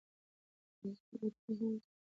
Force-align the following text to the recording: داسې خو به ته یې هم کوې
داسې 0.81 1.01
خو 1.07 1.15
به 1.19 1.27
ته 1.39 1.49
یې 1.51 1.55
هم 1.59 1.73
کوې 1.79 1.87